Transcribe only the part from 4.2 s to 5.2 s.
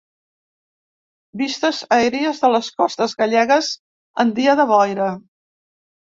en dia de boira.